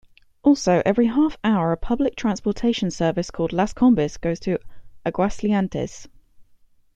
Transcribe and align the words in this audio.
Also 0.41 0.81
every 0.83 1.05
half 1.05 1.37
hour 1.43 1.71
a 1.71 1.77
public 1.77 2.15
transportation 2.15 2.89
service 2.89 3.29
called 3.29 3.53
Las 3.53 3.71
Combis 3.71 4.19
go 4.19 4.33
to 4.33 4.57
Aguascalientes. 5.05 6.07